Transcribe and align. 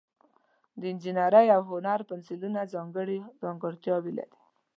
د 0.79 0.81
انجینرۍ 0.91 1.47
او 1.55 1.61
هنر 1.71 1.99
پنسلونه 2.09 2.59
ځانګړي 2.73 3.19
ځانګړتیاوې 3.41 4.11
لري. 4.19 4.37